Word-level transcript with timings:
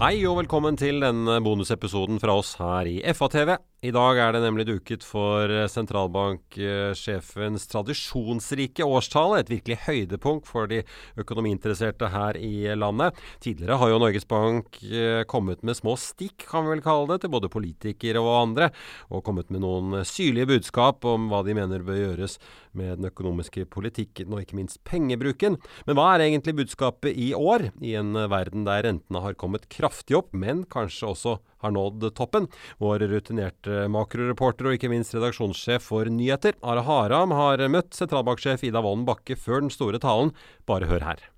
Hei 0.00 0.22
og 0.24 0.38
velkommen 0.38 0.78
til 0.80 1.02
denne 1.02 1.34
bonusepisoden 1.44 2.22
fra 2.22 2.32
oss 2.40 2.54
her 2.56 2.88
i 2.88 2.94
FA-TV. 3.12 3.50
I 3.80 3.88
dag 3.96 4.18
er 4.20 4.34
det 4.36 4.42
nemlig 4.44 4.66
duket 4.68 5.00
for 5.08 5.48
sentralbanksjefens 5.72 7.62
tradisjonsrike 7.70 8.84
årstale. 8.84 9.38
Et 9.40 9.52
virkelig 9.54 9.78
høydepunkt 9.86 10.44
for 10.44 10.68
de 10.68 10.82
økonomiinteresserte 11.16 12.10
her 12.12 12.36
i 12.36 12.68
landet. 12.76 13.16
Tidligere 13.40 13.78
har 13.80 13.88
jo 13.88 14.02
Norges 14.02 14.28
Bank 14.28 14.76
eh, 14.84 15.22
kommet 15.24 15.64
med 15.64 15.78
små 15.78 15.96
stikk, 15.96 16.44
kan 16.50 16.66
vi 16.66 16.74
vel 16.74 16.84
kalle 16.84 17.08
det, 17.14 17.22
til 17.22 17.32
både 17.32 17.48
politikere 17.48 18.20
og 18.20 18.34
andre. 18.42 18.68
Og 19.08 19.24
kommet 19.24 19.48
med 19.48 19.64
noen 19.64 20.02
syrlige 20.04 20.50
budskap 20.52 21.08
om 21.08 21.32
hva 21.32 21.40
de 21.46 21.56
mener 21.56 21.80
bør 21.80 22.02
gjøres 22.02 22.36
med 22.76 23.00
den 23.00 23.08
økonomiske 23.08 23.64
politikken 23.72 24.36
og 24.36 24.44
ikke 24.44 24.60
minst 24.60 24.84
pengebruken. 24.84 25.56
Men 25.88 25.96
hva 25.96 26.10
er 26.18 26.26
egentlig 26.28 26.58
budskapet 26.60 27.16
i 27.16 27.32
år, 27.32 27.70
i 27.80 27.96
en 27.96 28.12
verden 28.28 28.68
der 28.68 28.84
rentene 28.90 29.24
har 29.24 29.40
kommet 29.40 29.70
kraftig 29.72 30.20
opp, 30.20 30.34
men 30.36 30.66
kanskje 30.68 31.14
også 31.14 31.40
har 31.62 31.74
nådd 31.74 32.08
toppen? 32.18 32.48
Vår 32.82 33.04
rutinerte 33.10 33.86
makroreporter 33.92 34.70
og 34.70 34.78
ikke 34.78 34.90
minst 34.92 35.14
redaksjonssjef 35.16 35.84
for 35.90 36.10
nyheter, 36.10 36.56
Are 36.62 36.84
Haram, 36.86 37.34
har 37.36 37.62
møtt 37.72 37.96
sentralbanksjef 37.96 38.64
Ida 38.68 38.82
Wolden 38.84 39.06
Bakke 39.08 39.36
før 39.38 39.64
den 39.64 39.74
store 39.74 40.00
talen. 40.02 40.34
Bare 40.68 40.90
hør 40.90 41.06
her. 41.06 41.28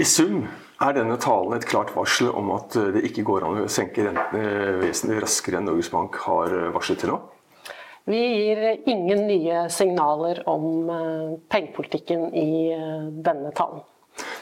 I 0.00 0.06
sum 0.08 0.46
er 0.82 0.96
denne 0.96 1.18
talen 1.20 1.54
et 1.56 1.68
klart 1.68 1.92
varsel 1.94 2.32
om 2.32 2.50
at 2.56 2.74
det 2.94 3.04
ikke 3.10 3.26
går 3.28 3.44
an 3.46 3.62
å 3.62 3.70
senke 3.70 4.06
rentene 4.06 4.80
vesentlig 4.80 5.20
raskere 5.22 5.60
enn 5.60 5.68
Norges 5.68 5.92
Bank 5.92 6.16
har 6.24 6.56
varslet 6.74 7.04
til 7.04 7.12
nå? 7.12 7.20
Vi 8.04 8.18
gir 8.18 8.88
ingen 8.90 9.26
nye 9.28 9.68
signaler 9.70 10.42
om 10.50 10.90
eh, 10.90 11.38
pengepolitikken 11.48 12.32
i 12.34 12.72
eh, 12.74 13.04
denne 13.22 13.52
talen. 13.54 13.84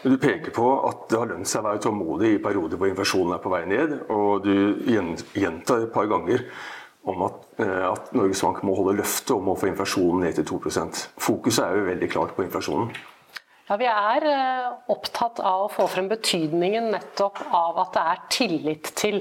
Du 0.03 0.17
peker 0.17 0.53
på 0.57 0.67
at 0.89 1.09
det 1.13 1.19
har 1.21 1.29
lønt 1.29 1.49
seg 1.49 1.61
å 1.61 1.69
være 1.69 1.83
tålmodig 1.85 2.35
i 2.35 2.43
perioder 2.43 2.81
hvor 2.81 2.89
inflasjonen 2.89 3.35
er 3.37 3.43
på 3.45 3.53
vei 3.53 3.65
ned. 3.69 3.97
Og 4.09 4.47
du 4.47 4.55
gjentar 4.89 5.85
et 5.85 5.93
par 5.93 6.09
ganger 6.09 6.47
om 7.11 7.27
at, 7.27 7.39
eh, 7.61 7.85
at 7.91 8.13
Norges 8.17 8.41
Bank 8.45 8.63
må 8.65 8.77
holde 8.77 8.99
løftet 9.01 9.33
om 9.37 9.53
å 9.53 9.57
få 9.61 9.71
inflasjonen 9.71 10.25
ned 10.25 10.37
til 10.37 10.47
2% 10.53 11.07
Fokuset 11.21 11.65
er 11.65 11.79
jo 11.79 11.89
veldig 11.89 12.11
klart 12.13 12.37
på 12.37 12.45
inflasjonen. 12.47 12.93
Ja, 13.71 13.77
Vi 13.77 13.87
er 13.87 14.25
eh, 14.27 14.71
opptatt 14.91 15.39
av 15.47 15.67
å 15.67 15.71
få 15.71 15.87
frem 15.87 16.09
betydningen 16.11 16.91
nettopp 16.91 17.39
av 17.55 17.79
at 17.85 17.93
det 17.95 18.03
er 18.03 18.25
tillit 18.35 18.91
til 18.99 19.21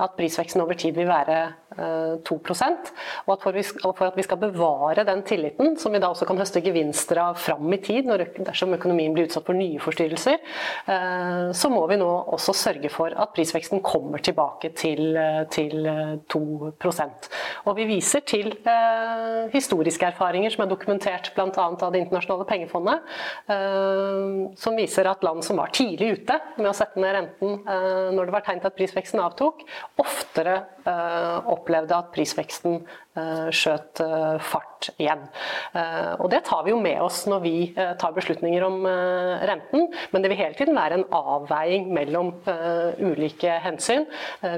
at 0.00 0.14
prisveksten 0.16 0.62
over 0.62 0.78
tid 0.78 0.96
vil 0.96 1.10
være 1.10 1.42
2 1.76 2.36
eh, 2.36 2.90
og 3.26 3.32
at 3.34 3.44
for 3.44 4.06
at 4.06 4.16
vi 4.18 4.24
skal 4.26 4.40
bevare 4.40 5.04
den 5.06 5.22
tilliten, 5.26 5.76
som 5.78 5.92
vi 5.92 6.00
da 6.02 6.10
også 6.10 6.26
kan 6.28 6.40
høste 6.40 6.62
gevinster 6.64 7.20
av 7.22 7.38
fram 7.38 7.70
i 7.72 7.80
tid 7.82 8.08
når, 8.08 8.26
dersom 8.46 8.74
økonomien 8.74 9.14
blir 9.14 9.28
utsatt 9.28 9.46
for 9.46 9.58
nye 9.58 9.80
forstyrrelser, 9.82 10.38
eh, 10.90 11.50
så 11.56 11.72
må 11.72 11.84
vi 11.90 12.00
nå 12.00 12.10
også 12.36 12.56
sørge 12.56 12.90
for 12.92 13.14
at 13.14 13.34
prisveksten 13.36 13.82
kommer 13.86 14.22
tilbake 14.24 14.72
til, 14.78 15.16
til 15.50 15.88
2% 16.30 17.30
Og 17.66 17.76
Vi 17.76 17.86
viser 17.88 18.24
til 18.26 18.52
historiske 19.52 20.06
erfaringer 20.06 20.52
som 20.52 20.64
er 20.64 20.70
dokumentert 20.70 21.32
bl.a. 21.34 21.48
av 21.50 21.92
Det 21.92 22.02
internasjonale 22.02 22.46
pengefondet 22.48 23.00
Eh, 23.50 24.50
som 24.56 24.76
viser 24.78 25.08
at 25.10 25.24
land 25.26 25.44
som 25.44 25.58
var 25.60 25.72
tidlig 25.74 26.20
ute 26.20 26.36
med 26.58 26.70
å 26.70 26.76
sette 26.76 27.00
ned 27.00 27.14
renten 27.16 27.56
eh, 27.64 28.10
når 28.14 28.28
det 28.28 28.34
var 28.34 28.44
tegn 28.46 28.62
til 28.62 28.70
at 28.70 28.76
prisveksten 28.76 29.22
avtok, 29.22 29.64
oftere 30.00 30.56
eh, 30.84 31.50
opplevde 31.60 31.96
at 31.96 32.10
prisveksten 32.14 32.80
skjøt 33.50 34.00
fart 34.46 34.88
igjen. 35.02 35.24
Og 36.22 36.28
Det 36.30 36.38
tar 36.46 36.62
vi 36.64 36.70
jo 36.70 36.78
med 36.80 37.00
oss 37.02 37.24
når 37.28 37.42
vi 37.42 37.54
tar 37.74 38.14
beslutninger 38.16 38.62
om 38.64 38.86
renten, 39.50 39.88
men 40.12 40.22
det 40.22 40.30
vil 40.30 40.38
hele 40.38 40.56
tiden 40.56 40.78
være 40.78 41.00
en 41.00 41.04
avveiing 41.18 41.90
mellom 41.92 42.30
ulike 43.02 43.58
hensyn. 43.64 44.06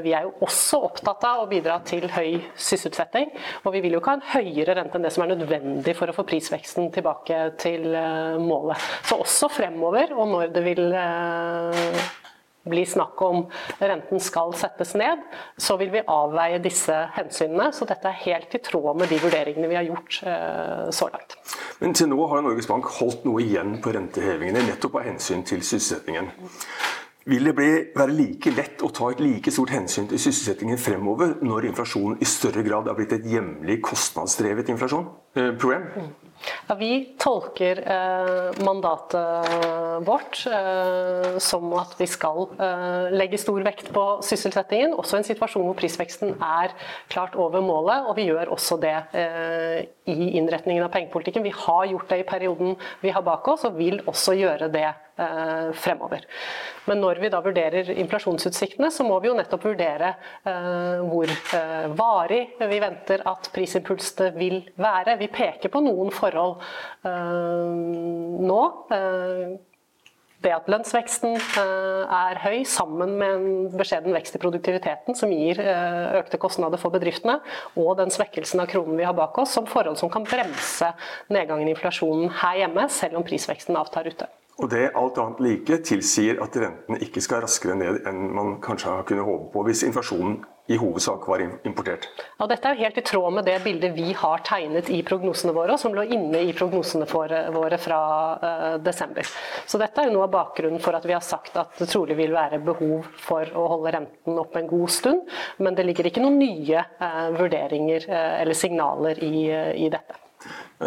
Vi 0.04 0.12
er 0.12 0.28
jo 0.28 0.34
også 0.44 0.82
opptatt 0.90 1.24
av 1.26 1.42
å 1.42 1.50
bidra 1.50 1.80
til 1.88 2.06
høy 2.12 2.42
sysselsetting, 2.54 3.32
og 3.64 3.72
vi 3.74 3.82
vil 3.86 3.96
jo 3.96 4.02
ikke 4.02 4.14
ha 4.14 4.20
en 4.20 4.30
høyere 4.36 4.76
rente 4.78 5.00
enn 5.00 5.08
det 5.08 5.14
som 5.16 5.24
er 5.24 5.32
nødvendig 5.34 5.96
for 5.98 6.12
å 6.12 6.16
få 6.16 6.28
prisveksten 6.28 6.92
tilbake 6.94 7.44
til 7.62 7.88
målet. 8.44 8.90
Så 9.08 9.18
også 9.24 9.50
fremover, 9.52 10.12
og 10.12 10.28
når 10.36 10.52
det 10.54 10.66
vil 10.68 10.84
eh, 12.64 12.70
bli 12.70 12.84
snakk 12.86 13.20
om 13.22 13.44
renten 13.78 14.22
skal 14.22 14.54
settes 14.58 14.94
ned, 14.98 15.22
så 15.56 15.76
vil 15.80 15.92
vi 15.94 16.04
avveie 16.06 16.60
disse 16.62 16.96
hensynene. 17.16 17.70
Så 17.74 17.88
dette 17.88 18.08
er 18.08 18.22
helt 18.24 18.54
i 18.54 18.62
tråd 18.62 18.98
med 19.00 19.12
de 19.12 19.20
vurderingene 19.22 19.70
vi 19.70 19.78
har 19.78 19.88
gjort 19.88 20.22
eh, 20.26 20.88
så 20.94 21.10
langt. 21.12 21.38
Men 21.82 21.94
til 21.98 22.10
nå 22.12 22.18
har 22.30 22.42
Norges 22.44 22.70
Bank 22.70 22.88
holdt 23.00 23.26
noe 23.26 23.42
igjen 23.42 23.78
på 23.82 23.94
rentehevingene, 23.94 24.66
nettopp 24.68 25.00
av 25.00 25.08
hensyn 25.10 25.46
til 25.46 25.64
sysselsettingen. 25.66 26.30
Vil 27.30 27.46
det 27.46 27.54
bli, 27.54 27.68
være 27.94 28.14
like 28.16 28.50
lett 28.50 28.82
å 28.82 28.90
ta 28.94 29.12
et 29.12 29.20
like 29.22 29.52
stort 29.54 29.70
hensyn 29.70 30.08
til 30.10 30.18
sysselsettingen 30.18 30.80
fremover, 30.80 31.36
når 31.46 31.68
inflasjonen 31.70 32.18
i 32.18 32.26
større 32.26 32.64
grad 32.66 32.90
er 32.90 32.98
blitt 32.98 33.14
et 33.14 33.28
hjemlig 33.30 33.78
kostnadsdrevet 33.86 34.72
inflasjon, 34.74 35.06
eh, 35.38 35.52
problem? 35.54 35.86
Mm. 35.94 36.21
Ja, 36.68 36.74
vi 36.78 36.92
tolker 37.20 37.82
eh, 37.82 38.64
mandatet 38.64 39.52
vårt 40.06 40.46
eh, 40.46 41.38
som 41.38 41.72
at 41.78 41.94
vi 41.98 42.06
skal 42.10 42.46
eh, 42.58 43.12
legge 43.14 43.38
stor 43.40 43.62
vekt 43.66 43.92
på 43.94 44.04
sysselsettingen, 44.26 44.96
også 44.98 45.18
i 45.18 45.22
en 45.22 45.28
situasjon 45.28 45.66
hvor 45.66 45.78
prisveksten 45.78 46.34
er 46.38 46.74
klart 47.12 47.36
over 47.38 47.62
målet. 47.64 48.08
Og 48.08 48.16
vi 48.18 48.28
gjør 48.30 48.52
også 48.56 48.78
det 48.82 48.96
eh, 49.18 49.78
i 50.10 50.32
innretningen 50.38 50.84
av 50.84 50.92
pengepolitikken. 50.94 51.46
Vi 51.46 51.54
har 51.54 51.86
gjort 51.92 52.10
det 52.10 52.22
i 52.22 52.28
perioden 52.28 52.76
vi 53.02 53.14
har 53.14 53.24
bak 53.26 53.48
oss, 53.52 53.66
og 53.68 53.78
vil 53.78 54.00
også 54.06 54.36
gjøre 54.38 54.70
det 54.72 54.88
fremover. 55.78 56.26
Men 56.88 56.98
når 57.02 57.20
vi 57.22 57.30
da 57.30 57.38
vurderer 57.44 57.92
inflasjonsutsiktene, 57.94 58.90
så 58.90 59.06
må 59.06 59.18
vi 59.22 59.30
jo 59.30 59.36
nettopp 59.38 59.68
vurdere 59.68 60.14
eh, 60.48 61.02
hvor 61.06 61.30
varig 61.98 62.42
vi 62.58 62.80
venter 62.82 63.22
at 63.28 63.50
prisimpulsene 63.54 64.32
vil 64.36 64.62
være. 64.80 65.18
Vi 65.20 65.30
peker 65.32 65.72
på 65.72 65.82
noen 65.84 66.10
forhold 66.14 66.58
eh, 67.06 68.48
nå. 68.48 68.62
Eh, 68.96 69.60
det 70.42 70.50
at 70.50 70.66
lønnsveksten 70.66 71.36
eh, 71.38 72.16
er 72.18 72.40
høy, 72.42 72.64
sammen 72.66 73.14
med 73.20 73.36
en 73.36 73.78
beskjeden 73.78 74.10
vekst 74.16 74.34
i 74.34 74.42
produktiviteten, 74.42 75.14
som 75.14 75.30
gir 75.30 75.62
økte 76.18 76.40
kostnader 76.42 76.82
for 76.82 76.90
bedriftene, 76.94 77.38
og 77.78 77.94
den 78.00 78.10
svekkelsen 78.10 78.64
av 78.64 78.70
kronen 78.72 78.98
vi 78.98 79.06
har 79.06 79.14
bak 79.14 79.38
oss, 79.38 79.54
som 79.54 79.70
forhold 79.70 80.02
som 80.02 80.10
kan 80.10 80.26
bremse 80.26 80.90
nedgangen 81.30 81.70
i 81.70 81.76
inflasjonen 81.76 82.34
her 82.42 82.64
hjemme, 82.64 82.90
selv 82.90 83.22
om 83.22 83.28
prisveksten 83.28 83.78
avtar 83.78 84.10
ute. 84.10 84.26
Og 84.62 84.70
det 84.70 84.92
alt 84.94 85.18
annet 85.18 85.42
like 85.42 85.80
tilsier 85.88 86.38
at 86.42 86.54
rentene 86.54 87.00
ikke 87.02 87.22
skal 87.24 87.42
raskere 87.42 87.74
ned 87.78 88.04
enn 88.06 88.28
man 88.36 88.56
kanskje 88.62 88.92
har 88.92 89.06
kunnet 89.08 89.26
håpe 89.26 89.50
på, 89.50 89.64
hvis 89.66 89.82
inflasjonen 89.88 90.42
i 90.70 90.76
hovedsak 90.78 91.24
var 91.26 91.42
importert. 91.66 92.06
Ja, 92.38 92.46
dette 92.46 92.68
er 92.68 92.76
jo 92.76 92.84
helt 92.84 92.98
i 93.00 93.04
tråd 93.04 93.34
med 93.34 93.48
det 93.50 93.56
bildet 93.64 93.96
vi 93.96 94.12
har 94.14 94.44
tegnet 94.46 94.90
i 94.94 95.00
prognosene 95.02 95.54
våre, 95.56 95.74
og 95.74 95.82
som 95.82 95.94
lå 95.96 96.04
inne 96.14 96.44
i 96.46 96.54
prognosene 96.54 97.08
våre 97.10 97.80
fra 97.82 98.00
uh, 98.38 98.76
desember. 98.84 99.26
Så 99.66 99.80
dette 99.82 99.98
er 99.98 100.08
jo 100.08 100.14
noe 100.14 100.28
av 100.28 100.34
bakgrunnen 100.36 100.82
for 100.82 100.94
at 100.94 101.06
vi 101.08 101.16
har 101.16 101.26
sagt 101.26 101.58
at 101.58 101.74
det 101.82 101.90
trolig 101.90 102.16
vil 102.20 102.34
være 102.36 102.62
behov 102.62 103.10
for 103.18 103.50
å 103.58 103.66
holde 103.74 103.96
renten 103.98 104.38
oppe 104.38 104.62
en 104.62 104.70
god 104.70 104.94
stund, 104.94 105.26
men 105.58 105.74
det 105.74 105.88
ligger 105.88 106.08
ikke 106.08 106.22
noen 106.22 106.38
nye 106.38 106.86
uh, 107.02 107.28
vurderinger 107.34 108.06
uh, 108.06 108.34
eller 108.38 108.54
signaler 108.56 109.18
i, 109.26 109.48
i 109.82 109.90
dette. 109.90 110.22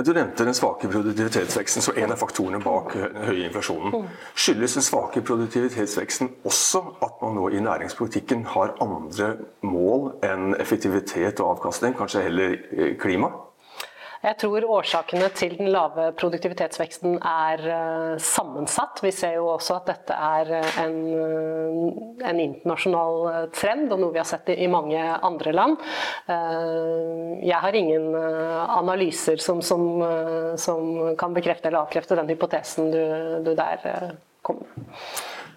Du 0.04 0.12
nevnte 0.14 0.44
den 0.44 0.54
svake 0.54 0.90
produktivitetsveksten 0.92 1.82
som 1.82 1.96
en 1.98 2.12
av 2.12 2.20
faktorene 2.20 2.60
bak 2.60 2.92
den 2.98 3.24
høye 3.30 3.46
inflasjonen. 3.48 4.10
Skyldes 4.36 4.76
den 4.76 4.84
svake 4.84 5.22
produktivitetsveksten 5.24 6.34
også 6.44 6.82
at 7.06 7.22
man 7.24 7.38
nå 7.40 7.48
i 7.56 7.62
næringspolitikken 7.64 8.44
har 8.52 8.76
andre 8.84 9.30
mål 9.64 10.10
enn 10.28 10.58
effektivitet 10.60 11.40
og 11.40 11.56
avkastning, 11.56 11.96
kanskje 11.96 12.26
heller 12.28 12.58
klima? 13.00 13.32
Jeg 14.26 14.40
tror 14.42 14.66
årsakene 14.80 15.30
til 15.38 15.56
den 15.60 15.70
lave 15.72 16.10
produktivitetsveksten 16.18 17.20
er 17.22 18.18
sammensatt. 18.20 19.00
Vi 19.06 19.12
ser 19.14 19.38
jo 19.38 19.48
også 19.54 19.78
at 19.80 19.92
dette 19.94 20.18
er 20.18 20.52
en, 20.82 20.96
en 22.30 22.42
internasjonal 22.44 23.50
trend, 23.56 23.92
og 23.94 24.02
noe 24.02 24.14
vi 24.16 24.22
har 24.22 24.30
sett 24.30 24.50
i, 24.54 24.68
mange 24.72 25.00
andre 25.00 25.54
land. 25.56 25.78
Uh, 26.30 27.38
jeg 27.46 27.60
har 27.62 27.78
ingen 27.78 28.12
analyser 28.16 29.42
som, 29.42 29.62
som, 29.66 29.86
som, 30.62 31.16
kan 31.20 31.36
bekrefte 31.36 31.70
eller 31.70 31.86
avkrefte 31.86 32.18
den 32.20 32.32
hypotesen 32.34 32.92
du, 32.94 33.04
du 33.46 33.54
der 33.58 34.16
kom 34.46 34.64
med. 34.64 34.90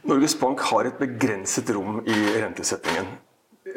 Norges 0.09 0.37
Bank 0.41 0.62
har 0.70 0.88
et 0.88 1.00
begrenset 1.00 1.70
rom 1.75 2.00
i 2.06 2.19
rentesettingen. 2.38 3.11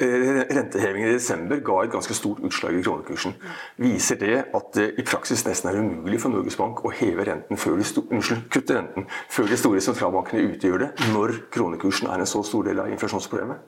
Eh, 0.01 0.45
rentehevingen 0.55 1.09
i 1.09 1.13
desember 1.13 1.59
ga 1.61 1.75
et 1.83 1.91
ganske 1.93 2.15
stort 2.17 2.39
utslag 2.47 2.73
i 2.73 2.81
kronekursen. 2.81 3.35
Viser 3.77 4.17
det 4.17 4.37
at 4.57 4.71
det 4.73 4.87
i 4.97 5.05
praksis 5.05 5.43
nesten 5.45 5.69
er 5.69 5.77
umulig 5.77 6.17
for 6.23 6.33
Norges 6.33 6.57
Bank 6.57 6.81
å 6.85 6.93
heve 6.95 7.27
renten 7.27 7.59
før 7.59 7.77
de, 7.77 7.85
unnskyld, 8.09 8.47
kutte 8.53 8.79
renten 8.79 9.05
før 9.29 9.51
de 9.51 9.59
store 9.61 9.83
sentralbankene 9.85 10.55
utgjør 10.55 10.85
det, 10.85 10.89
når 11.13 11.35
kronekursen 11.53 12.09
er 12.09 12.23
en 12.23 12.31
så 12.33 12.41
stor 12.47 12.65
del 12.65 12.81
av 12.81 12.89
inflasjonsproblemet? 12.95 13.61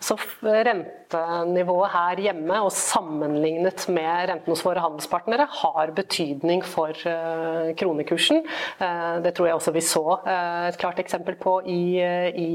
Så 0.00 0.16
rentenivået 0.40 1.90
her 1.92 2.20
hjemme 2.24 2.56
og 2.64 2.72
sammenlignet 2.72 3.82
med 3.92 4.30
renten 4.30 4.48
hos 4.48 4.62
våre 4.64 4.80
handelspartnere 4.80 5.44
har 5.60 5.92
betydning 5.92 6.62
for 6.64 6.96
uh, 7.04 7.68
kronekursen. 7.76 8.40
Uh, 8.80 9.20
det 9.20 9.34
tror 9.36 9.50
jeg 9.50 9.58
også 9.58 9.74
vi 9.76 9.82
så 9.84 10.04
uh, 10.24 10.68
et 10.70 10.78
klart 10.80 11.02
eksempel 11.02 11.36
på 11.40 11.58
i, 11.68 12.00
i 12.00 12.48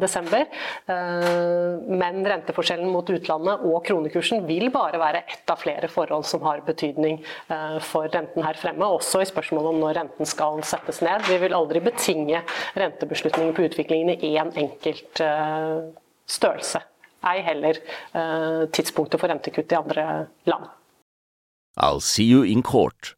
desember. 0.00 0.46
men 0.88 2.26
renteforskjellen 2.26 2.90
mot 2.90 3.10
utlandet 3.10 3.62
og 3.68 3.84
kronekursen 3.86 4.42
vil 4.48 4.70
bare 4.74 4.98
være 4.98 5.22
ett 5.28 5.50
av 5.50 5.60
flere 5.60 5.88
forhold 5.92 6.24
som 6.26 6.42
har 6.46 6.64
betydning 6.66 7.20
for 7.84 8.08
renten 8.12 8.44
her 8.44 8.58
fremme, 8.58 8.86
også 8.86 9.22
i 9.22 9.28
spørsmålet 9.28 9.74
om 9.74 9.80
når 9.82 9.98
renten 10.00 10.28
skal 10.28 10.62
settes 10.66 11.00
ned. 11.04 11.26
Vi 11.28 11.38
vil 11.42 11.56
aldri 11.56 11.82
betinge 11.84 12.42
rentebeslutninger 12.78 13.54
på 13.56 13.68
utviklingen 13.68 14.14
i 14.16 14.34
én 14.38 14.52
enkelt 14.64 15.22
størrelse. 16.30 16.82
Ei 17.26 17.40
heller 17.42 17.80
eh, 18.14 18.64
tidspunktet 18.74 19.20
for 19.20 19.30
rentekutt 19.30 19.72
i 19.74 19.78
andre 19.78 20.04
land. 20.46 20.68
I'll 21.78 22.02
see 22.02 22.26
you 22.26 22.44
in 22.44 22.62
court. 22.62 23.14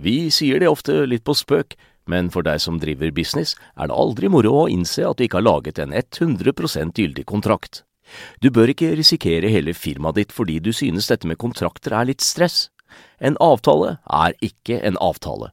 Vi 0.00 0.30
sier 0.32 0.60
det 0.60 0.70
ofte 0.70 1.04
litt 1.08 1.24
på 1.28 1.36
spøk, 1.36 1.76
men 2.08 2.30
for 2.32 2.44
deg 2.46 2.60
som 2.62 2.80
driver 2.80 3.12
business, 3.14 3.54
er 3.76 3.90
det 3.90 3.96
aldri 3.96 4.30
moro 4.32 4.54
å 4.62 4.68
innse 4.72 5.04
at 5.06 5.18
du 5.18 5.26
ikke 5.26 5.40
har 5.40 5.48
laget 5.48 5.80
en 5.82 5.92
100% 5.92 6.96
gyldig 6.96 7.26
kontrakt. 7.28 7.84
Du 8.42 8.50
bør 8.50 8.72
ikke 8.72 8.94
risikere 8.98 9.52
hele 9.52 9.74
firmaet 9.76 10.18
ditt 10.18 10.32
fordi 10.34 10.58
du 10.58 10.72
synes 10.74 11.06
dette 11.10 11.28
med 11.28 11.38
kontrakter 11.38 11.94
er 11.94 12.08
litt 12.08 12.24
stress. 12.24 12.68
En 13.20 13.36
avtale 13.40 13.98
er 14.08 14.34
ikke 14.42 14.80
en 14.82 14.98
avtale. 14.98 15.52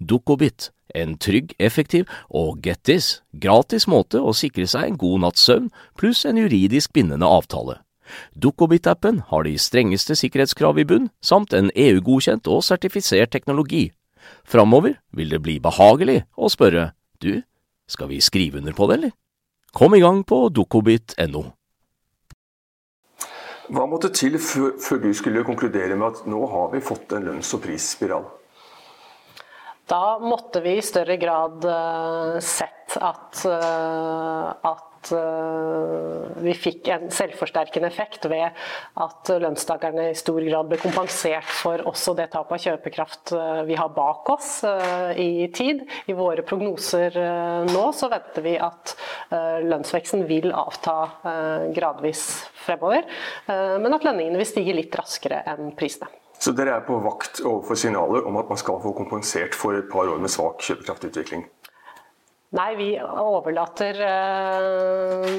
Dukkobit. 0.00 0.70
En 0.94 1.16
trygg, 1.18 1.52
effektiv 1.58 2.06
og 2.30 2.62
get 2.64 2.84
this, 2.84 3.22
gratis 3.32 3.88
måte 3.90 4.20
å 4.22 4.32
sikre 4.36 4.68
seg 4.70 4.86
en 4.86 5.00
god 5.00 5.24
natts 5.24 5.42
søvn 5.44 5.66
pluss 5.98 6.24
en 6.24 6.38
juridisk 6.40 6.94
bindende 6.96 7.26
avtale. 7.26 7.80
Dukkobit-appen 8.38 9.24
har 9.30 9.44
de 9.44 9.56
strengeste 9.58 10.14
sikkerhetskrav 10.16 10.78
i 10.78 10.86
bunn, 10.86 11.10
samt 11.20 11.52
en 11.52 11.72
EU-godkjent 11.74 12.46
og 12.46 12.62
sertifisert 12.64 13.34
teknologi. 13.34 13.90
Framover 14.46 14.96
vil 15.10 15.34
det 15.34 15.42
bli 15.42 15.58
behagelig 15.62 16.22
å 16.36 16.50
spørre 16.52 16.92
du, 17.22 17.42
skal 17.90 18.10
vi 18.10 18.22
skrive 18.22 18.62
under 18.62 18.74
på 18.76 18.86
det, 18.86 18.98
eller? 18.98 19.14
Kom 19.76 19.94
i 19.94 20.00
gang 20.00 20.22
på 20.24 20.46
dukkobit.no. 20.54 21.44
Hva 23.66 23.82
måtte 23.90 24.12
til 24.14 24.38
før, 24.38 24.76
før 24.78 25.00
du 25.02 25.10
skulle 25.14 25.42
konkludere 25.46 25.98
med 25.98 26.06
at 26.12 26.26
nå 26.30 26.44
har 26.52 26.70
vi 26.72 26.80
fått 26.84 27.16
en 27.16 27.26
lønns- 27.26 27.50
og 27.56 27.64
prisspiral? 27.64 28.28
Da 29.86 30.18
måtte 30.18 30.60
vi 30.60 30.76
i 30.76 30.82
større 30.82 31.14
grad 31.16 31.64
uh, 31.64 32.38
sett 32.42 32.96
at, 32.98 33.42
uh, 33.46 34.48
at 34.66 35.12
uh, 35.14 36.24
vi 36.42 36.54
fikk 36.58 36.90
en 36.90 37.06
selvforsterkende 37.14 37.86
effekt 37.86 38.26
ved 38.26 38.50
at 39.04 39.30
lønnstakerne 39.30 40.08
i 40.10 40.18
stor 40.18 40.42
grad 40.42 40.72
ble 40.72 40.80
kompensert 40.82 41.46
for 41.60 41.86
også 41.86 42.16
det 42.18 42.32
tapet 42.34 42.56
av 42.58 42.64
kjøpekraft 42.64 43.34
vi 43.68 43.78
har 43.78 43.94
bak 43.94 44.26
oss 44.34 44.50
i 45.14 45.46
tid. 45.54 45.84
I 46.10 46.18
våre 46.18 46.42
prognoser 46.46 47.14
nå 47.70 47.86
så 47.94 48.10
venter 48.10 48.42
vi 48.42 48.56
at 48.58 48.96
lønnsveksten 49.30 50.26
vil 50.26 50.50
avta 50.54 50.98
gradvis 51.74 52.26
fremover, 52.66 53.06
men 53.46 53.98
at 53.98 54.06
lønningene 54.06 54.42
vil 54.42 54.54
stige 54.54 54.76
litt 54.78 54.98
raskere 54.98 55.44
enn 55.54 55.74
prisene. 55.78 56.10
Så 56.38 56.52
dere 56.56 56.76
er 56.76 56.86
på 56.86 56.98
vakt 57.04 57.40
overfor 57.44 57.78
signaler 57.78 58.26
om 58.28 58.36
at 58.40 58.50
man 58.52 58.60
skal 58.60 58.82
få 58.82 58.92
kompensert 58.96 59.56
for 59.56 59.78
et 59.78 59.88
par 59.92 60.10
år 60.12 60.20
med 60.22 60.32
svak 60.32 60.60
kjøpekraftutvikling? 60.66 61.46
Nei, 62.56 62.72
vi 62.78 62.90
overlater 63.02 63.98
øh, 64.06 65.32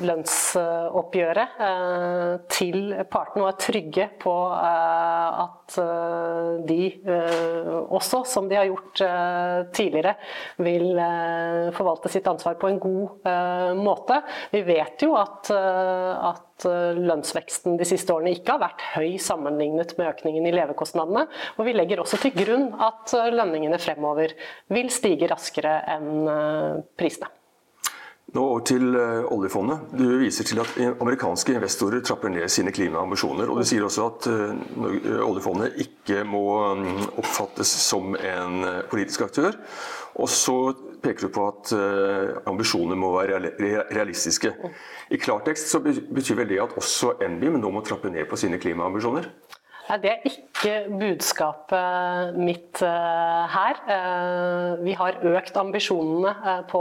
lønnsoppgjøret 0.00 1.60
øh, 1.66 2.34
til 2.52 2.94
partene 3.12 3.44
og 3.44 3.50
er 3.50 3.58
trygge 3.60 4.08
på 4.22 4.36
øh, 4.52 5.42
at 5.42 5.78
de 6.68 6.82
også, 7.96 8.22
som 8.28 8.48
de 8.48 8.58
har 8.58 8.66
gjort 8.68 9.00
tidligere, 9.72 10.12
vil 10.60 11.00
forvalte 11.72 12.10
sitt 12.12 12.28
ansvar 12.28 12.58
på 12.60 12.68
en 12.68 12.80
god 12.82 13.30
måte. 13.80 14.18
Vi 14.52 14.60
vet 14.68 15.06
jo 15.06 15.14
at, 15.16 15.48
at 15.48 16.52
Eh, 16.68 16.94
lønnsveksten 16.98 17.76
de 17.80 17.86
siste 17.88 18.14
årene 18.14 18.34
ikke 18.36 18.54
har 18.56 18.62
vært 18.62 18.86
høy 18.94 19.18
sammenlignet 19.22 19.94
med 19.98 20.12
økningen 20.12 20.46
i 20.46 20.54
levekostnadene. 20.54 21.26
Og 21.58 21.68
vi 21.68 21.76
legger 21.76 22.02
også 22.02 22.20
til 22.22 22.34
grunn 22.36 22.70
at 22.82 23.14
eh, 23.18 23.30
lønningene 23.34 23.80
fremover 23.82 24.34
vil 24.72 24.90
stige 24.94 25.30
raskere 25.32 25.80
enn 25.96 26.26
eh, 26.30 26.82
prisene. 26.98 27.30
Nå 28.32 28.42
over 28.42 28.62
til 28.64 28.94
oljefondet. 28.96 29.90
Du 29.92 30.06
viser 30.22 30.46
til 30.48 30.62
at 30.62 30.70
amerikanske 30.88 31.52
investorer 31.58 32.00
trapper 32.00 32.32
ned 32.32 32.48
sine 32.48 32.72
klimaambisjoner. 32.72 33.50
Og 33.52 33.60
du 33.60 33.68
sier 33.68 33.84
også 33.84 34.06
at 34.08 34.28
oljefondet 35.20 35.76
ikke 35.84 36.22
må 36.24 36.46
mm, 36.78 37.02
oppfattes 37.20 37.74
som 37.84 38.16
en 38.16 38.64
politisk 38.88 39.26
aktør. 39.28 39.58
Og 40.16 40.32
så 40.32 40.56
peker 41.04 41.28
du 41.28 41.34
på 41.34 41.44
at 41.50 41.74
ambisjonene 42.48 42.96
må 42.96 43.12
være 43.18 43.42
realistiske. 43.92 44.54
I 45.12 45.20
klartekst 45.20 45.68
så 45.68 45.82
betyr 45.84 46.40
vel 46.40 46.52
det 46.54 46.62
at 46.64 46.76
også 46.80 47.18
NBIM 47.34 47.60
nå 47.60 47.72
må 47.74 47.84
trappe 47.84 48.12
ned 48.12 48.28
på 48.30 48.40
sine 48.40 48.60
klimaambisjoner? 48.62 49.28
Nei, 49.92 49.98
Det 50.00 50.08
er 50.08 50.22
ikke 50.24 50.74
budskapet 50.96 52.36
mitt 52.40 52.80
uh, 52.80 53.44
her. 53.52 53.80
Uh, 53.84 54.80
vi 54.86 54.94
har 54.96 55.18
økt 55.34 55.58
ambisjonene 55.60 56.32
uh, 56.32 56.62
på 56.64 56.80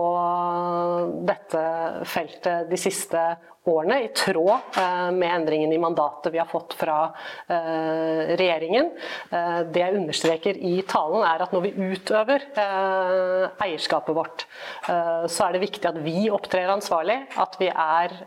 dette 1.27 1.63
feltet 2.07 2.69
de 2.71 2.79
siste 2.79 3.19
årene, 3.67 3.97
i 4.05 4.13
tråd 4.17 4.79
med 5.13 5.27
endringen 5.27 5.73
i 5.75 5.77
mandatet 5.77 6.31
vi 6.33 6.39
har 6.39 6.47
fått 6.49 6.71
fra 6.73 7.11
regjeringen. 7.45 8.87
Det 9.29 9.83
jeg 9.83 9.99
understreker 9.99 10.57
i 10.57 10.79
talen, 10.89 11.21
er 11.21 11.43
at 11.45 11.53
når 11.53 11.67
vi 11.67 11.91
utøver 11.91 12.47
eierskapet 13.61 14.17
vårt, 14.17 14.47
så 14.81 15.45
er 15.45 15.53
det 15.53 15.61
viktig 15.67 15.91
at 15.91 16.01
vi 16.01 16.23
opptrer 16.33 16.73
ansvarlig, 16.73 17.19
at 17.37 17.59
vi 17.61 17.69
er 17.69 18.17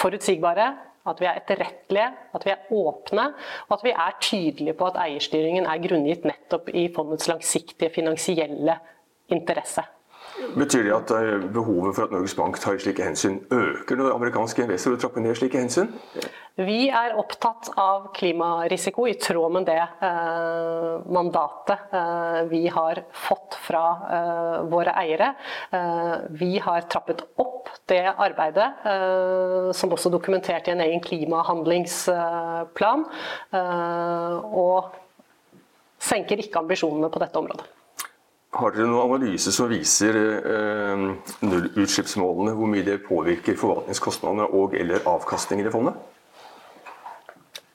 forutsigbare 0.00 0.70
At 1.08 1.20
vi 1.20 1.28
er 1.30 1.38
etterrettelige, 1.40 2.08
at 2.36 2.44
vi 2.44 2.52
er 2.52 2.74
åpne, 2.76 3.30
og 3.68 3.78
at 3.78 3.86
vi 3.86 3.94
er 3.94 4.18
tydelige 4.20 4.76
på 4.76 4.90
at 4.90 4.98
eierstyringen 5.00 5.64
er 5.66 5.80
grunngitt 5.86 6.26
nettopp 6.28 6.68
i 6.76 6.90
fondets 6.94 7.30
langsiktige 7.30 7.92
finansielle 7.94 8.76
interesse. 9.32 9.86
Betyr 10.56 10.86
det 10.86 10.92
at 10.94 11.10
eh, 11.16 11.42
behovet 11.52 11.96
for 11.96 12.06
at 12.06 12.12
Norges 12.14 12.34
Bank 12.38 12.58
tar 12.60 12.78
slike 12.80 13.04
hensyn 13.04 13.40
øker 13.52 13.98
når 13.98 14.14
amerikanske 14.14 14.62
investorer 14.62 15.00
trapper 15.00 15.24
ned 15.24 15.36
slike 15.36 15.58
hensyn? 15.58 15.90
Vi 16.60 16.88
er 16.88 17.16
opptatt 17.18 17.70
av 17.80 18.10
klimarisiko 18.16 19.06
i 19.08 19.16
tråd 19.20 19.54
med 19.54 19.68
det 19.68 19.80
eh, 19.80 21.06
mandatet 21.12 21.94
eh, 21.96 22.40
vi 22.50 22.62
har 22.72 23.02
fått 23.26 23.56
fra 23.66 23.84
eh, 24.16 24.56
våre 24.72 24.94
eiere. 25.02 25.32
Eh, 25.76 26.16
vi 26.40 26.56
har 26.62 26.88
trappet 26.90 27.24
opp 27.40 27.49
det 27.90 28.04
arbeidet, 28.10 28.68
eh, 28.86 29.70
som 29.76 29.92
også 29.92 30.12
dokumentert 30.12 30.68
i 30.68 30.74
en 30.74 30.84
egen 30.86 31.02
klimahandlingsplan. 31.04 33.04
og 33.50 34.94
senker 36.00 36.40
ikke 36.40 36.62
ambisjonene 36.62 37.10
på 37.12 37.20
dette 37.20 37.38
området. 37.38 37.66
Har 38.50 38.72
dere 38.74 38.88
noen 38.90 39.12
analyse 39.14 39.52
som 39.54 39.68
viser 39.70 40.16
eh, 40.18 41.02
nullutslippsmålene, 41.44 42.54
hvor 42.58 42.72
mye 42.72 42.86
det 42.86 42.96
påvirker 43.04 43.58
forvaltningskostnadene 43.60 44.48
og 44.58 44.74
eller 44.74 45.06
avkastninger 45.06 45.68
i 45.68 45.74
fondet? 45.74 45.94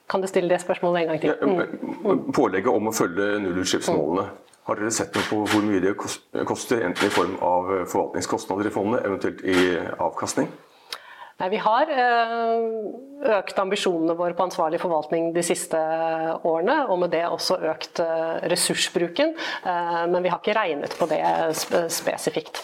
Kan 0.06 0.22
du 0.22 0.28
stille 0.28 0.52
det 0.52 0.60
spørsmålet 0.62 1.00
en 1.00 1.08
gang 1.14 1.22
til? 1.22 1.32
Mm. 1.40 2.18
Pålegget 2.36 2.68
om 2.70 2.90
å 2.90 2.94
følge 2.94 3.24
nullutslippsmålene. 3.46 4.26
Har 4.66 4.78
dere 4.80 4.90
sett 4.90 5.14
noe 5.14 5.26
på 5.30 5.42
hvor 5.46 5.62
mye 5.62 5.82
det 5.82 5.94
koster, 5.96 6.80
enten 6.82 7.06
i 7.06 7.12
form 7.14 7.36
av 7.44 7.68
forvaltningskostnader 7.86 8.66
i 8.66 8.74
fondet, 8.74 9.04
eventuelt 9.06 9.44
i 9.46 9.76
avkastning? 10.02 10.50
Nei, 11.36 11.50
Vi 11.52 11.58
har 11.60 11.90
eh, 11.92 12.62
økt 13.36 13.58
ambisjonene 13.60 14.16
våre 14.16 14.32
på 14.36 14.46
ansvarlig 14.46 14.80
forvaltning 14.80 15.34
de 15.36 15.42
siste 15.44 15.76
årene, 16.48 16.78
og 16.88 17.02
med 17.02 17.12
det 17.12 17.26
også 17.28 17.58
økt 17.72 18.00
eh, 18.00 18.38
ressursbruken. 18.48 19.34
Eh, 19.68 20.02
men 20.08 20.22
vi 20.24 20.32
har 20.32 20.40
ikke 20.40 20.56
regnet 20.56 20.96
på 20.96 21.08
det 21.10 21.20
spesifikt. 21.92 22.62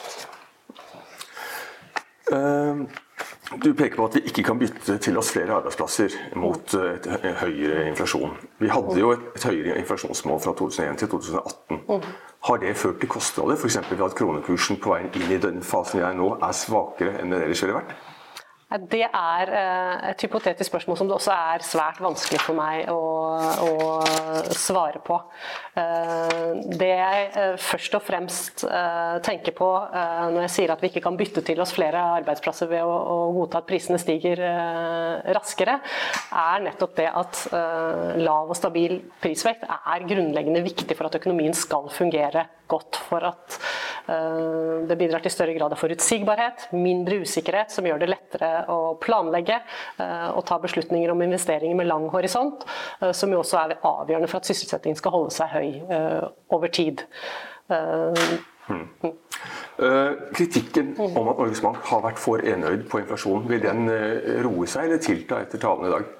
Du 3.60 3.72
peker 3.74 3.96
på 3.98 4.06
at 4.08 4.16
vi 4.16 4.22
ikke 4.30 4.44
kan 4.46 4.60
bytte 4.60 4.96
til 5.02 5.18
oss 5.20 5.32
flere 5.34 5.56
arbeidsplasser 5.58 6.14
mot 6.40 6.74
et 6.78 7.08
høyere 7.40 7.88
inflasjon. 7.90 8.32
Vi 8.62 8.70
hadde 8.72 8.96
jo 9.00 9.12
et 9.12 9.44
høyere 9.44 9.76
inflasjonsmål 9.82 10.40
fra 10.44 10.54
2001 10.58 11.02
til 11.02 11.12
2018. 11.12 11.82
Mm. 11.88 12.06
Har 12.48 12.62
det 12.62 12.76
ført 12.76 12.98
til 13.00 13.12
kostnader, 13.12 13.56
f.eks. 13.56 13.78
ved 13.90 14.06
at 14.06 14.16
kronekursen 14.18 14.80
på 14.82 14.94
veien 14.94 15.12
inn 15.18 15.36
i 15.36 15.42
den 15.42 15.62
fasen 15.66 16.00
vi 16.00 16.06
er 16.06 16.16
nå, 16.18 16.32
er 16.42 16.56
svakere 16.56 17.20
enn 17.20 17.34
den 17.34 17.44
ellers 17.44 17.62
ville 17.62 17.76
vært? 17.76 17.94
Det 18.92 19.04
er 19.04 19.50
eh, 19.52 20.10
et 20.10 20.22
hypotetisk 20.24 20.70
spørsmål 20.70 20.96
som 20.96 21.08
det 21.08 21.16
også 21.18 21.32
er 21.34 21.64
svært 21.66 22.00
vanskelig 22.00 22.40
for 22.40 22.56
meg 22.56 22.88
å, 22.88 23.00
å 23.68 23.72
svare 24.56 25.02
på. 25.04 25.18
Eh, 26.62 26.76
det 26.78 26.88
jeg 26.88 27.26
eh, 27.36 27.56
først 27.60 27.96
og 27.98 28.04
fremst 28.04 28.64
tenker 29.26 29.54
på 29.56 29.68
når 30.32 30.44
jeg 30.46 30.52
sier 30.54 30.72
at 30.72 30.82
vi 30.82 30.90
ikke 30.90 31.02
kan 31.04 31.16
bytte 31.18 31.42
til 31.44 31.60
oss 31.62 31.74
flere 31.74 32.00
arbeidsplasser 32.20 32.70
ved 32.70 32.84
å 32.86 33.32
godta 33.34 33.60
at 33.60 33.68
prisene 33.68 33.98
stiger 34.00 34.40
raskere, 35.34 35.78
er 36.38 36.64
nettopp 36.64 36.94
det 36.98 37.08
at 37.08 37.42
lav 38.22 38.52
og 38.52 38.56
stabil 38.58 38.98
prisvekt 39.22 39.66
er 39.68 40.06
grunnleggende 40.08 40.62
viktig 40.64 40.96
for 40.96 41.08
at 41.08 41.18
økonomien 41.20 41.54
skal 41.56 41.88
fungere 41.92 42.46
godt. 42.70 43.00
For 43.10 43.28
at 43.32 43.58
det 44.06 44.96
bidrar 44.98 45.22
til 45.22 45.32
større 45.32 45.54
grad 45.54 45.72
av 45.72 45.78
forutsigbarhet, 45.78 46.66
mindre 46.74 47.20
usikkerhet, 47.22 47.70
som 47.70 47.86
gjør 47.86 48.00
det 48.02 48.10
lettere 48.10 48.50
å 48.72 48.94
planlegge 49.02 49.58
eh, 49.58 50.28
og 50.32 50.44
ta 50.48 50.58
beslutninger 50.62 51.12
om 51.12 51.22
investeringer 51.24 51.78
med 51.78 51.88
lang 51.90 52.08
horisont, 52.12 52.64
eh, 53.00 53.12
som 53.16 53.32
jo 53.32 53.42
også 53.42 53.60
er 53.62 53.76
avgjørende 53.78 54.30
for 54.30 54.42
at 54.42 54.50
sysselsettingen 54.50 54.98
skal 54.98 55.14
holde 55.16 55.34
seg 55.34 55.52
høy 55.52 55.68
eh, 55.86 56.24
over 56.54 56.72
tid. 56.72 57.04
Hmm. 57.72 58.82
Kritikken 60.36 60.92
om 60.98 61.30
at 61.30 61.38
Norges 61.38 61.62
Bank 61.64 61.80
har 61.88 62.02
vært 62.04 62.20
for 62.20 62.42
enøyd 62.44 62.84
på 62.90 63.00
inflasjonen, 63.00 63.48
vil 63.48 63.62
den 63.64 63.88
roe 64.44 64.68
seg 64.68 64.90
eller 64.90 65.00
tilta 65.02 65.40
etter 65.42 65.62
talen 65.62 65.88
i 65.88 65.92
dag? 65.94 66.10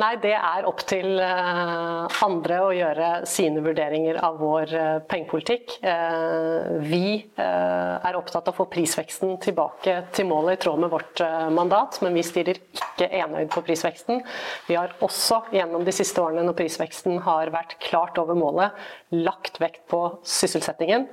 Nei, 0.00 0.14
det 0.22 0.32
er 0.32 0.64
opp 0.64 0.80
til 0.88 1.18
eh, 1.20 2.20
andre 2.24 2.58
å 2.64 2.70
gjøre 2.72 3.08
sine 3.28 3.60
vurderinger 3.60 4.16
av 4.24 4.38
vår 4.40 4.70
eh, 4.72 5.00
pengepolitikk. 5.04 5.74
Eh, 5.84 6.78
vi 6.80 7.18
er 7.36 8.16
opptatt 8.16 8.48
av 8.48 8.54
å 8.54 8.62
få 8.62 8.66
prisveksten 8.72 9.34
tilbake 9.42 9.98
til 10.16 10.30
målet 10.30 10.56
i 10.56 10.62
tråd 10.64 10.80
med 10.80 10.92
vårt 10.94 11.20
mandat, 11.52 11.98
men 12.04 12.16
vi 12.16 12.24
stirrer 12.24 12.56
ikke 12.56 13.08
enøyd 13.20 13.50
på 13.52 13.62
prisveksten. 13.66 14.22
Vi 14.68 14.78
har 14.78 14.94
også 15.04 15.42
gjennom 15.52 15.84
de 15.84 15.94
siste 15.94 16.22
årene 16.24 16.46
når 16.46 16.56
prisveksten 16.62 17.20
har 17.26 17.52
vært 17.52 17.76
klart 17.84 18.20
over 18.22 18.38
målet, 18.38 18.78
lagt 19.12 19.60
vekt 19.60 19.84
på 19.92 20.00
sysselsettingen. 20.24 21.08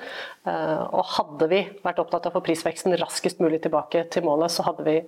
Og 0.46 1.16
hadde 1.18 1.50
vi 1.52 1.64
vært 1.84 2.04
opptatt 2.04 2.30
av 2.30 2.36
å 2.36 2.40
få 2.40 2.46
prisveksten 2.48 2.98
raskest 3.02 3.44
mulig 3.44 3.64
tilbake 3.66 4.06
til 4.14 4.28
målet, 4.28 4.54
så 4.54 4.68
hadde 4.70 4.88
vi 4.88 5.02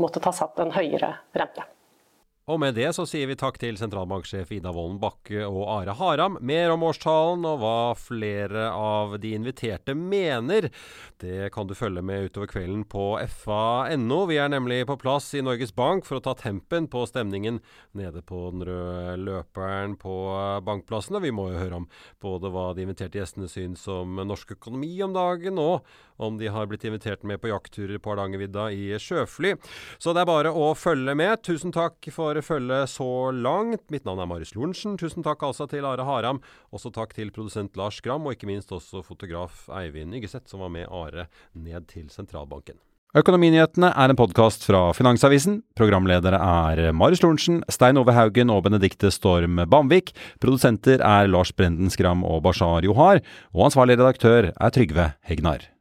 måttet 0.00 0.28
ha 0.28 0.34
satt 0.36 0.60
en 0.62 0.74
høyere 0.76 1.14
rente. 1.36 1.66
Og 2.46 2.60
med 2.62 2.76
det 2.78 2.92
så 2.94 3.02
sier 3.10 3.26
vi 3.26 3.34
takk 3.34 3.56
til 3.58 3.74
sentralbanksjef 3.74 4.52
Ida 4.54 4.70
Wolden 4.70 5.00
Bakke 5.02 5.40
og 5.48 5.64
Are 5.66 5.96
Haram. 5.98 6.36
Mer 6.46 6.70
om 6.70 6.84
årstalen 6.86 7.42
og 7.42 7.56
hva 7.58 7.78
flere 7.98 8.68
av 8.70 9.16
de 9.18 9.32
inviterte 9.34 9.96
mener, 9.98 10.68
det 11.18 11.48
kan 11.50 11.66
du 11.66 11.74
følge 11.74 12.04
med 12.06 12.28
utover 12.28 12.52
kvelden 12.52 12.84
på 12.86 13.08
fa.no. 13.42 14.20
Vi 14.30 14.38
er 14.38 14.52
nemlig 14.54 14.84
på 14.86 14.94
plass 15.02 15.32
i 15.34 15.42
Norges 15.42 15.74
Bank 15.74 16.06
for 16.06 16.20
å 16.20 16.22
ta 16.22 16.36
tempen 16.38 16.86
på 16.86 17.02
stemningen 17.10 17.58
nede 17.98 18.22
på 18.22 18.44
den 18.54 18.62
røde 18.70 19.16
løperen 19.26 19.98
på 19.98 20.14
Bankplassen. 20.70 21.18
Og 21.18 21.26
vi 21.26 21.34
må 21.34 21.48
jo 21.50 21.58
høre 21.64 21.82
om 21.82 21.90
både 22.22 22.54
hva 22.54 22.68
de 22.78 22.86
inviterte 22.86 23.18
gjestene 23.18 23.50
syns 23.50 23.88
om 23.90 24.22
norsk 24.22 24.54
økonomi 24.54 24.92
om 25.02 25.18
dagen, 25.18 25.58
og 25.58 25.82
om 26.22 26.38
de 26.38 26.46
har 26.54 26.70
blitt 26.70 26.86
invitert 26.86 27.26
med 27.26 27.42
på 27.42 27.50
jaktturer 27.50 27.98
på 27.98 28.14
Hardangervidda 28.14 28.70
i 28.70 28.94
sjøfly. 29.02 29.56
Så 29.98 30.14
det 30.14 30.22
er 30.22 30.30
bare 30.30 30.54
å 30.54 30.70
følge 30.78 31.18
med. 31.18 31.42
Tusen 31.42 31.74
takk 31.74 32.06
for 32.14 32.35
for 32.36 32.56
følget 32.56 32.90
så 32.92 33.30
langt. 33.32 33.84
Mitt 33.90 34.04
navn 34.04 34.20
er 34.20 34.28
Marius 34.28 34.54
Lorentzen. 34.56 34.96
Tusen 35.00 35.24
takk 35.24 35.42
altså 35.46 35.66
til 35.70 35.86
Are 35.88 36.04
Haram. 36.04 36.40
Også 36.74 36.92
takk 36.92 37.14
til 37.16 37.30
produsent 37.32 37.76
Lars 37.76 38.00
Gram, 38.04 38.26
og 38.26 38.36
ikke 38.36 38.48
minst 38.48 38.72
også 38.72 39.02
fotograf 39.04 39.68
Eivind 39.72 40.14
Yggeseth, 40.16 40.50
som 40.50 40.60
var 40.60 40.72
med 40.72 40.86
Are 40.90 41.28
ned 41.54 41.88
til 41.88 42.10
sentralbanken. 42.12 42.78
Økonominyhetene 43.16 43.94
er 43.96 44.12
en 44.12 44.18
podkast 44.18 44.66
fra 44.66 44.90
Finansavisen. 44.92 45.62
Programledere 45.78 46.36
er 46.36 46.92
Marius 46.92 47.22
Lorentzen, 47.24 47.62
Stein 47.72 47.96
Ove 47.96 48.12
Haugen 48.12 48.52
og 48.52 48.66
Benedikte 48.66 49.08
Storm 49.14 49.62
Bamvik. 49.70 50.12
Produsenter 50.42 51.00
er 51.00 51.30
Lars 51.30 51.54
Brenden 51.56 51.88
Skram 51.92 52.26
og 52.26 52.42
Bashar 52.44 52.84
Johar. 52.84 53.22
Og 53.56 53.70
ansvarlig 53.70 53.96
redaktør 53.96 54.50
er 54.52 54.76
Trygve 54.76 55.14
Hegnar. 55.24 55.75